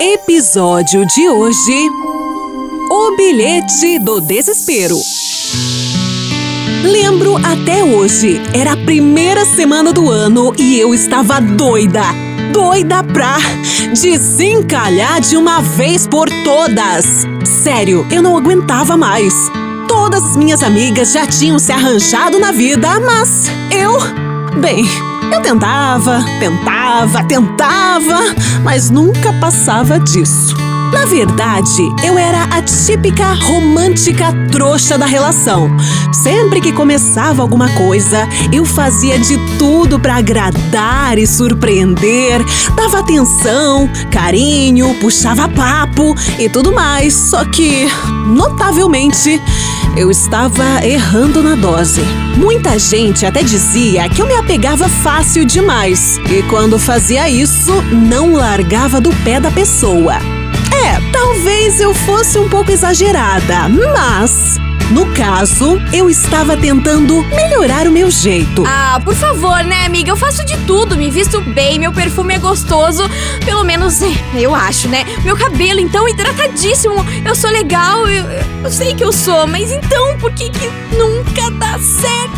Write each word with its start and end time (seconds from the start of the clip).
Episódio 0.00 1.06
de 1.06 1.26
hoje: 1.26 1.88
O 2.90 3.16
bilhete 3.16 3.98
do 3.98 4.20
desespero. 4.20 4.96
Lembro 6.84 7.36
até 7.38 7.82
hoje, 7.82 8.40
era 8.52 8.72
a 8.72 8.76
primeira 8.76 9.46
semana 9.46 9.94
do 9.94 10.10
ano 10.10 10.54
e 10.58 10.78
eu 10.78 10.92
estava 10.92 11.40
doida. 11.40 12.02
Doida 12.52 13.02
pra 13.02 13.38
desencalhar 13.98 15.20
de 15.22 15.34
uma 15.36 15.62
vez 15.62 16.06
por 16.06 16.28
todas. 16.44 17.26
Sério, 17.44 18.06
eu 18.10 18.22
não 18.22 18.36
aguentava 18.36 18.98
mais. 18.98 19.34
Todas 19.88 20.22
as 20.22 20.36
minhas 20.36 20.62
amigas 20.62 21.12
já 21.12 21.26
tinham 21.26 21.58
se 21.58 21.72
arranjado 21.72 22.38
na 22.38 22.52
vida, 22.52 23.00
mas 23.00 23.46
eu. 23.70 23.96
Bem, 24.60 24.84
eu 25.32 25.40
tentava, 25.42 26.24
tentava, 26.38 27.24
tentava, 27.24 28.34
mas 28.62 28.90
nunca 28.90 29.32
passava 29.34 29.98
disso. 30.00 30.65
Na 30.92 31.04
verdade, 31.04 31.82
eu 32.04 32.18
era 32.18 32.44
a 32.44 32.62
típica 32.62 33.32
romântica 33.34 34.32
trouxa 34.50 34.96
da 34.96 35.06
relação. 35.06 35.68
Sempre 36.12 36.60
que 36.60 36.72
começava 36.72 37.42
alguma 37.42 37.68
coisa, 37.70 38.28
eu 38.52 38.64
fazia 38.64 39.18
de 39.18 39.36
tudo 39.58 39.98
para 39.98 40.16
agradar 40.16 41.18
e 41.18 41.26
surpreender, 41.26 42.40
dava 42.74 43.00
atenção, 43.00 43.88
carinho, 44.10 44.94
puxava 45.00 45.48
papo 45.48 46.14
e 46.38 46.48
tudo 46.48 46.72
mais. 46.72 47.14
Só 47.14 47.44
que, 47.44 47.86
notavelmente, 48.26 49.40
eu 49.96 50.10
estava 50.10 50.84
errando 50.84 51.42
na 51.42 51.54
dose. 51.54 52.02
Muita 52.36 52.78
gente 52.78 53.24
até 53.24 53.42
dizia 53.42 54.08
que 54.08 54.20
eu 54.20 54.26
me 54.26 54.34
apegava 54.34 54.88
fácil 54.88 55.44
demais 55.44 56.18
e 56.30 56.42
quando 56.44 56.78
fazia 56.78 57.28
isso, 57.28 57.72
não 57.92 58.34
largava 58.34 59.00
do 59.00 59.10
pé 59.24 59.40
da 59.40 59.50
pessoa. 59.50 60.35
É, 60.72 61.00
talvez 61.12 61.80
eu 61.80 61.94
fosse 61.94 62.38
um 62.38 62.48
pouco 62.48 62.70
exagerada, 62.70 63.68
mas 63.68 64.58
no 64.90 65.04
caso, 65.14 65.80
eu 65.92 66.08
estava 66.08 66.56
tentando 66.56 67.20
melhorar 67.24 67.88
o 67.88 67.90
meu 67.90 68.08
jeito. 68.08 68.62
Ah, 68.64 69.00
por 69.04 69.16
favor, 69.16 69.64
né, 69.64 69.84
amiga? 69.84 70.10
Eu 70.10 70.16
faço 70.16 70.44
de 70.44 70.56
tudo, 70.58 70.96
me 70.96 71.10
visto 71.10 71.40
bem, 71.40 71.76
meu 71.76 71.92
perfume 71.92 72.34
é 72.34 72.38
gostoso. 72.38 73.02
Pelo 73.44 73.64
menos, 73.64 74.00
é, 74.00 74.12
eu 74.34 74.54
acho, 74.54 74.88
né? 74.88 75.04
Meu 75.24 75.36
cabelo, 75.36 75.80
então, 75.80 76.08
hidratadíssimo. 76.08 77.04
Eu 77.24 77.34
sou 77.34 77.50
legal, 77.50 78.08
eu, 78.08 78.24
eu 78.62 78.70
sei 78.70 78.94
que 78.94 79.02
eu 79.02 79.12
sou, 79.12 79.46
mas 79.48 79.72
então, 79.72 80.18
por 80.18 80.32
que, 80.32 80.50
que 80.50 80.70
nunca 80.96 81.50
dá 81.50 81.78
certo? 81.80 82.36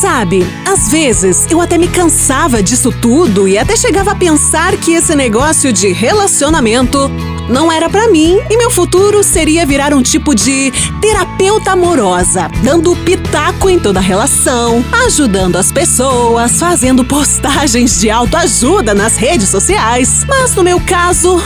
Sabe, 0.00 0.44
às 0.66 0.90
vezes 0.90 1.46
eu 1.48 1.60
até 1.60 1.78
me 1.78 1.86
cansava 1.86 2.62
disso 2.62 2.90
tudo 3.00 3.46
e 3.46 3.56
até 3.56 3.76
chegava 3.76 4.10
a 4.10 4.14
pensar 4.14 4.76
que 4.76 4.92
esse 4.92 5.14
negócio 5.14 5.72
de 5.72 5.92
relacionamento 5.92 7.10
não 7.48 7.70
era 7.70 7.88
para 7.88 8.08
mim 8.08 8.40
e 8.50 8.56
meu 8.56 8.70
futuro 8.70 9.22
seria 9.22 9.64
virar 9.64 9.94
um 9.94 10.02
tipo 10.02 10.34
de 10.34 10.72
terapeuta 11.00 11.72
amorosa, 11.72 12.48
dando 12.62 12.96
pitaco 12.96 13.70
em 13.70 13.78
toda 13.78 13.98
a 13.98 14.02
relação, 14.02 14.84
ajudando 15.06 15.56
as 15.56 15.70
pessoas, 15.70 16.58
fazendo 16.58 17.04
postagens 17.04 18.00
de 18.00 18.10
autoajuda 18.10 18.94
nas 18.94 19.16
redes 19.16 19.48
sociais. 19.48 20.24
Mas 20.26 20.54
no 20.54 20.62
meu 20.62 20.80
caso, 20.80 21.40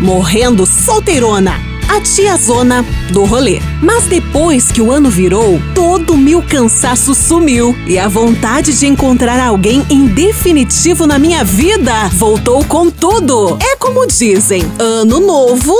morrendo 0.00 0.64
solteirona 0.66 1.73
a 1.88 2.00
tiazona 2.00 2.84
do 3.10 3.24
rolê. 3.24 3.60
Mas 3.82 4.04
depois 4.04 4.70
que 4.70 4.80
o 4.80 4.90
ano 4.90 5.10
virou, 5.10 5.60
todo 5.74 6.16
meu 6.16 6.42
cansaço 6.42 7.14
sumiu 7.14 7.76
e 7.86 7.98
a 7.98 8.08
vontade 8.08 8.78
de 8.78 8.86
encontrar 8.86 9.40
alguém 9.40 9.84
em 9.90 10.06
definitivo 10.06 11.06
na 11.06 11.18
minha 11.18 11.44
vida 11.44 12.08
voltou 12.14 12.64
com 12.64 12.90
tudo. 12.90 13.58
É 13.60 13.76
como 13.76 14.06
dizem: 14.06 14.62
ano 14.78 15.20
novo, 15.20 15.74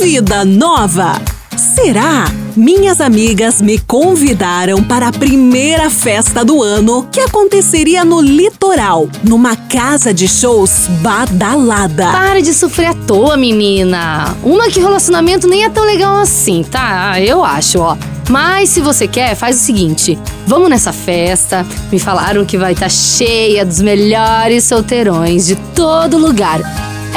vida 0.00 0.44
nova. 0.44 1.20
Será? 1.56 2.24
Minhas 2.56 3.00
amigas 3.00 3.60
me 3.60 3.78
convidaram 3.78 4.82
para 4.82 5.08
a 5.08 5.12
primeira 5.12 5.88
festa 5.88 6.44
do 6.44 6.62
ano 6.62 7.06
que 7.10 7.20
aconteceria 7.20 8.04
no 8.04 8.20
litoral, 8.20 9.08
numa 9.22 9.54
casa 9.54 10.12
de 10.12 10.26
shows 10.26 10.88
badalada. 11.00 12.10
Para 12.10 12.42
de 12.42 12.52
sofrer 12.52 12.86
à 12.86 12.94
toa, 12.94 13.36
menina. 13.36 14.36
Uma 14.42 14.68
que 14.68 14.80
relacionamento 14.80 15.46
nem 15.46 15.64
é 15.64 15.68
tão 15.68 15.84
legal 15.84 16.16
assim, 16.16 16.64
tá? 16.64 17.20
Eu 17.20 17.44
acho, 17.44 17.78
ó. 17.78 17.96
Mas 18.28 18.68
se 18.70 18.80
você 18.80 19.08
quer, 19.08 19.34
faz 19.34 19.56
o 19.56 19.60
seguinte: 19.60 20.18
vamos 20.46 20.70
nessa 20.70 20.92
festa. 20.92 21.66
Me 21.90 21.98
falaram 21.98 22.44
que 22.44 22.56
vai 22.56 22.72
estar 22.72 22.86
tá 22.86 22.90
cheia 22.90 23.64
dos 23.64 23.80
melhores 23.80 24.64
solteirões 24.64 25.46
de 25.46 25.56
todo 25.74 26.16
lugar. 26.16 26.60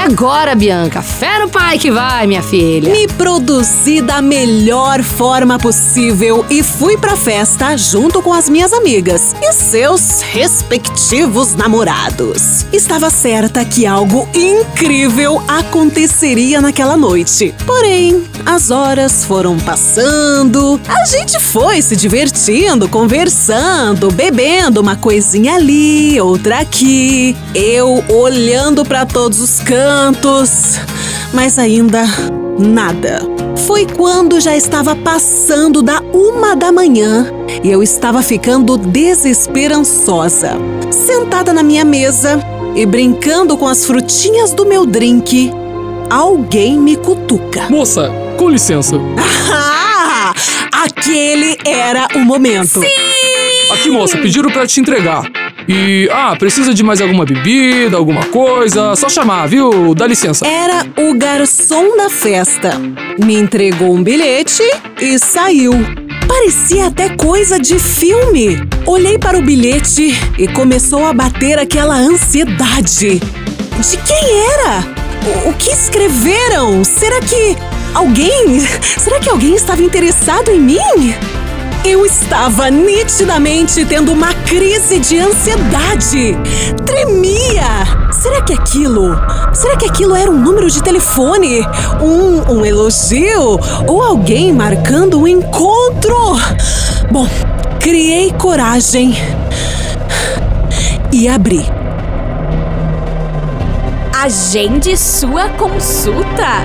Agora, 0.04 0.54
Bianca. 0.54 1.02
Fé 1.02 1.40
no 1.40 1.48
pai 1.48 1.80
que 1.80 1.90
vai, 1.90 2.28
minha 2.28 2.44
filha. 2.44 2.92
Me 2.92 3.08
produzi 3.08 4.02
da 4.02 4.22
melhor 4.22 5.02
forma 5.02 5.58
possível 5.58 6.46
e 6.50 6.62
fui 6.62 6.98
pra 6.98 7.16
festa 7.16 7.78
junto 7.78 8.22
com 8.22 8.34
as 8.34 8.50
minhas 8.50 8.74
amigas 8.74 9.34
e 9.42 9.54
seus 9.54 10.22
respectivos 10.22 11.56
namorados. 11.56 12.66
Estava 12.74 13.10
certa 13.10 13.64
que 13.64 13.86
algo 13.86 14.28
incrível 14.34 15.42
aconteceria 15.48 16.60
naquela 16.60 16.98
noite. 16.98 17.56
Porém, 17.66 18.26
as 18.46 18.72
horas 18.72 19.24
foram 19.24 19.58
passando, 19.58 20.82
a 20.86 21.06
gente 21.06 21.40
foi 21.40 21.82
se 21.82 21.96
divertindo, 21.96 22.90
conversando, 22.90 24.12
bebendo 24.12 24.82
uma 24.82 24.98
coisinha 24.98 25.56
ali, 25.56 26.20
outra 26.20 26.60
aqui. 26.60 27.38
Eu 27.56 28.04
olhando 28.10 28.84
para 28.84 29.06
todos 29.06 29.40
os 29.40 29.62
cantos 29.62 29.93
cantos, 29.94 30.80
mas 31.32 31.60
ainda 31.60 32.04
nada. 32.58 33.20
Foi 33.68 33.86
quando 33.86 34.42
já 34.42 34.58
estava 34.58 34.96
passando 34.96 35.84
da 35.84 36.02
uma 36.12 36.56
da 36.56 36.72
manhã 36.72 37.28
e 37.64 37.70
eu 37.70 37.84
estava 37.84 38.24
ficando 38.24 38.76
desesperançosa. 38.76 40.54
Sentada 40.90 41.54
na 41.54 41.62
minha 41.62 41.86
mesa 41.86 42.40
e 42.76 42.88
brincando 42.88 43.56
com 43.56 43.68
as 43.68 43.86
frutinhas 43.86 44.52
do 44.52 44.66
meu 44.66 44.84
drink, 44.84 45.52
alguém 46.10 46.80
me 46.80 46.98
cutuca. 46.98 47.70
Moça, 47.70 48.12
com 48.36 48.50
licença. 48.50 48.96
Ah, 49.52 50.34
aquele 50.74 51.56
era 51.64 52.08
o 52.16 52.20
momento. 52.20 52.82
Sim! 52.82 53.72
Aqui, 53.72 53.92
moça, 53.92 54.18
pediram 54.18 54.50
para 54.50 54.66
te 54.66 54.80
entregar. 54.82 55.43
E, 55.68 56.10
ah, 56.12 56.36
precisa 56.38 56.74
de 56.74 56.84
mais 56.84 57.02
alguma 57.02 57.26
bebida, 57.26 57.98
alguma 57.98 58.26
coisa? 58.26 58.96
Só 58.96 59.08
chamar, 59.08 59.48
viu? 59.48 59.96
Dá 59.96 60.06
licença. 60.06 60.46
Era 60.46 60.86
o 60.98 61.14
garçom 61.18 61.96
da 61.96 62.10
festa. 62.10 62.72
Me 63.24 63.36
entregou 63.36 63.94
um 63.94 64.04
bilhete 64.04 64.64
e 65.02 65.18
saiu. 65.20 65.74
Parecia 66.28 66.88
até 66.88 67.10
coisa 67.10 67.60
de 67.60 67.80
filme. 67.80 68.58
Olhei 68.86 69.18
para 69.18 69.38
o 69.38 69.42
bilhete 69.42 70.14
e 70.38 70.48
começou 70.48 71.06
a 71.06 71.14
bater 71.14 71.60
aquela 71.60 71.96
ansiedade. 71.96 73.20
De 73.20 73.98
quem 74.06 74.40
era? 74.54 74.84
O, 75.46 75.50
o 75.50 75.54
que 75.54 75.72
escreveram? 75.72 76.84
Será 76.84 77.20
que 77.22 77.56
alguém. 77.94 78.60
Será 78.98 79.20
que 79.20 79.30
alguém 79.30 79.56
estava 79.56 79.82
interessado 79.82 80.50
em 80.50 80.60
mim? 80.60 81.14
Eu 81.86 82.06
estava 82.06 82.72
nitidamente 82.72 83.84
tendo 83.84 84.14
uma 84.14 84.34
crise 84.34 85.00
de 85.00 85.20
ansiedade. 85.20 86.34
Tremia! 86.86 88.10
Será 88.14 88.42
que 88.42 88.54
aquilo. 88.54 89.14
Será 89.54 89.76
que 89.76 89.86
aquilo 89.86 90.16
era 90.16 90.32
um 90.32 90.40
número 90.40 90.72
de 90.72 90.82
telefone? 90.82 91.60
Um, 92.02 92.54
um 92.54 92.66
elogio? 92.66 93.60
Ou 93.86 94.02
alguém 94.02 94.54
marcando 94.54 95.20
um 95.20 95.28
encontro? 95.28 96.16
Bom, 97.12 97.28
criei 97.82 98.32
coragem 98.32 99.18
e 101.12 101.28
abri. 101.28 101.66
Agende 104.24 104.96
sua 104.96 105.50
consulta. 105.50 106.64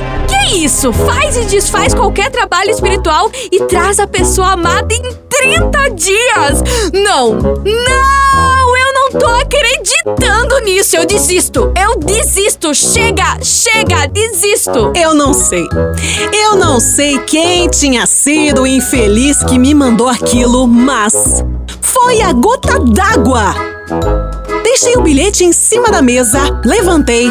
Isso? 0.53 0.93
Faz 0.93 1.37
e 1.37 1.45
desfaz 1.45 1.93
qualquer 1.93 2.31
trabalho 2.31 2.71
espiritual 2.71 3.31
e 3.53 3.61
traz 3.65 4.01
a 4.01 4.07
pessoa 4.07 4.53
amada 4.53 4.95
em 4.95 5.03
30 5.03 5.91
dias. 5.91 6.63
Não, 6.93 7.35
não, 7.35 8.77
eu 8.77 8.93
não 8.95 9.11
tô 9.19 9.27
acreditando 9.27 10.59
nisso. 10.65 10.97
Eu 10.97 11.07
desisto, 11.07 11.73
eu 11.77 11.97
desisto. 11.99 12.75
Chega, 12.75 13.39
chega, 13.43 14.07
desisto. 14.09 14.93
Eu 14.97 15.15
não 15.15 15.35
sei. 15.35 15.69
Eu 16.33 16.57
não 16.57 16.81
sei 16.81 17.19
quem 17.19 17.69
tinha 17.69 18.07
sido 18.07 18.63
o 18.63 18.67
infeliz 18.67 19.43
que 19.45 19.59
me 19.59 19.75
mandou 19.75 20.09
aquilo, 20.09 20.67
mas 20.67 21.45
foi 21.81 22.23
a 22.23 22.33
gota 22.33 22.79
d'água. 22.79 23.55
Deixei 24.63 24.97
o 24.97 25.03
bilhete 25.03 25.45
em 25.45 25.53
cima 25.53 25.91
da 25.91 26.03
mesa, 26.03 26.41
levantei 26.65 27.31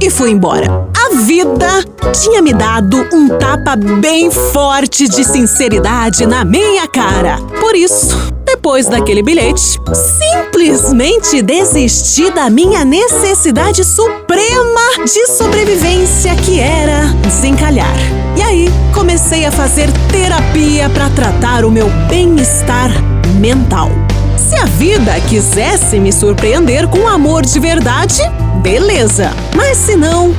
e 0.00 0.10
fui 0.10 0.30
embora. 0.30 0.88
Vida 1.18 1.84
tinha 2.12 2.40
me 2.40 2.52
dado 2.54 3.06
um 3.12 3.28
tapa 3.28 3.76
bem 3.76 4.30
forte 4.30 5.08
de 5.08 5.24
sinceridade 5.24 6.26
na 6.26 6.44
minha 6.44 6.86
cara. 6.88 7.38
Por 7.60 7.74
isso, 7.74 8.16
Depois 8.48 8.86
daquele 8.86 9.22
bilhete, 9.22 9.78
simplesmente 9.94 11.42
desisti 11.42 12.30
da 12.30 12.48
minha 12.48 12.82
necessidade 12.82 13.84
suprema 13.84 15.04
de 15.04 15.26
sobrevivência, 15.26 16.34
que 16.34 16.58
era 16.58 17.08
desencalhar. 17.22 17.94
E 18.38 18.42
aí, 18.42 18.68
comecei 18.94 19.44
a 19.44 19.52
fazer 19.52 19.90
terapia 20.10 20.88
para 20.88 21.10
tratar 21.10 21.62
o 21.64 21.70
meu 21.70 21.90
bem-estar 22.08 22.90
mental. 23.38 23.90
Se 24.38 24.56
a 24.56 24.64
vida 24.64 25.12
quisesse 25.28 26.00
me 26.00 26.10
surpreender 26.10 26.88
com 26.88 27.06
amor 27.06 27.44
de 27.44 27.60
verdade, 27.60 28.22
beleza. 28.62 29.30
Mas 29.54 29.76
se 29.76 29.94
não, 29.94 30.34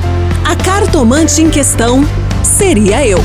a 0.50 0.56
cartomante 0.56 1.40
em 1.40 1.48
questão 1.48 2.00
seria 2.42 3.06
eu. 3.06 3.20